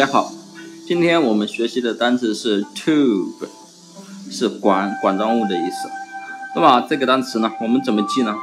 [0.00, 0.32] 大家好，
[0.86, 3.46] 今天我们学习的单词是 tube，
[4.30, 5.90] 是管管状物的意思。
[6.56, 8.34] 那么这个单词呢，我们怎么记呢？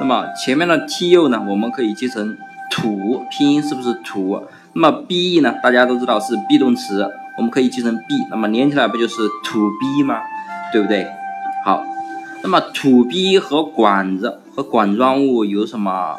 [0.00, 2.34] 那么前面的 tu 呢，我们可以记成
[2.70, 4.42] 土，拼音是不是土？
[4.72, 7.06] 那么 be 呢，大家都知道是 be 动词，
[7.36, 10.22] 我们可以记成 b，那么连起来不就是土 be 吗？
[10.72, 11.06] 对不对？
[11.62, 11.84] 好，
[12.42, 16.16] 那么土 be 和管子和管状物有什么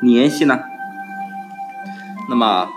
[0.00, 0.60] 联系呢？
[2.28, 2.68] 那么，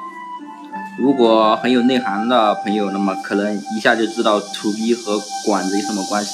[1.00, 6.32] 如果很有内涵的朋友，那么可能一下就知道土逼和管子有什么关系。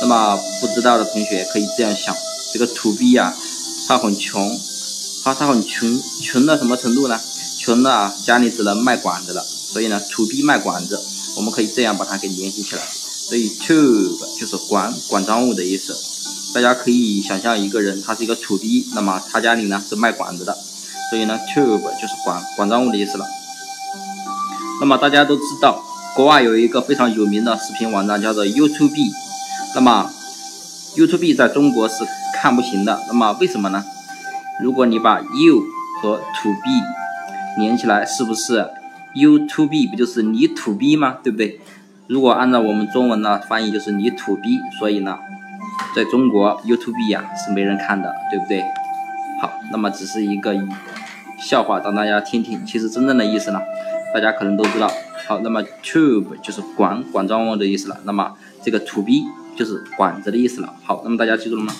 [0.00, 2.14] 那么不知道的同学可以这样想：
[2.52, 3.34] 这个土逼啊，
[3.88, 4.56] 他很穷，
[5.24, 7.18] 他他很穷，穷到什么程度呢？
[7.58, 9.42] 穷到家里只能卖管子了。
[9.42, 11.00] 所以呢，土逼卖管子，
[11.36, 12.82] 我们可以这样把它给联系起来。
[12.82, 15.96] 所以 tube 就是管管状物的意思。
[16.54, 20.56] 大家可以想象一个人，他是一个土逼，那么他家里呢是卖管子的。
[21.10, 23.24] 所以呢，tube 就是管管状物的意思了。
[24.80, 25.80] 那么大家都知道，
[26.14, 29.12] 国外有一个非常有名的视频网站叫做 YouTube。
[29.74, 30.10] 那么
[30.96, 33.00] YouTube 在中国是看不行的。
[33.08, 33.84] 那么为什么呢？
[34.60, 35.62] 如果你把 you
[36.00, 38.68] 和 to be 连起来，是不是
[39.14, 41.18] you to be 不就是你土逼吗？
[41.22, 41.60] 对不对？
[42.08, 44.58] 如果按照我们中文的翻译，就是你土逼。
[44.78, 45.18] 所以呢，
[45.94, 48.64] 在中国 YouTube 呀是没人看的，对不对？
[49.40, 50.54] 好，那么只是一个
[51.38, 52.64] 笑话，让大家听听。
[52.64, 53.60] 其实真正的意思呢，
[54.14, 54.90] 大家可能都知道。
[55.28, 57.98] 好，那么 tube 就是管管状物的意思了。
[58.04, 59.12] 那么这个 to be
[59.56, 60.72] 就是管子的意思了。
[60.84, 61.72] 好，那么大家记住了吗？